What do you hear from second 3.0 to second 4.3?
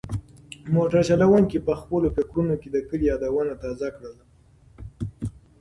یادونه تازه کړل.